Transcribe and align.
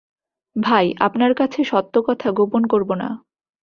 ভাই, 0.55 0.85
আপনার 0.99 1.31
কাছে 1.33 1.59
সত্য 1.63 1.95
কথা 2.07 2.27
গোপন 2.31 2.63
করব 2.65 2.89
না। 2.93 3.09